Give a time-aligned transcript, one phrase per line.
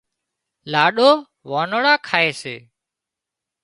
[0.71, 1.09] لاڏِو
[1.51, 2.55] وانۯا کائي سي